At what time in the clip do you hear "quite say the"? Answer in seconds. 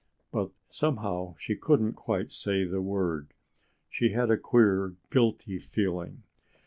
1.93-2.81